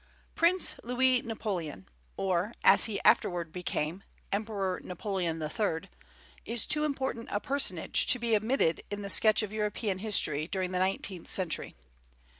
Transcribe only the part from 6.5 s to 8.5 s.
too important a personage to be